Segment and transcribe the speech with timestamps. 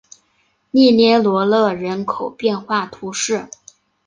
[0.71, 3.47] 利涅罗勒人口变化图示